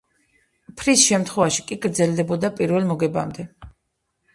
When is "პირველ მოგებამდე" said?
2.59-3.51